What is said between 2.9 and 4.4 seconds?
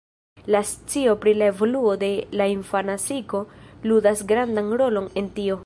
psiko ludas